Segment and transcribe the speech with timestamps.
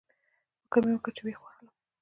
[0.63, 1.67] فکر مې وکړ چې ویې خوړلم